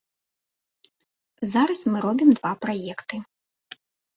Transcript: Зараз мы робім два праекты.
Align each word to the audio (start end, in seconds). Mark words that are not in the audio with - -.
Зараз 1.51 1.79
мы 1.91 1.97
робім 2.07 2.29
два 2.41 2.53
праекты. 2.67 3.15